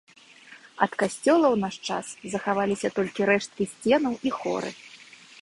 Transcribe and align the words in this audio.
Ад 0.85 0.91
касцёла 1.01 1.47
ў 1.51 1.57
наш 1.65 1.75
час 1.89 2.05
захаваліся 2.37 2.91
толькі 2.97 3.21
рэшткі 3.33 3.63
сценаў 3.75 4.13
і 4.31 4.35
хоры. 4.41 4.71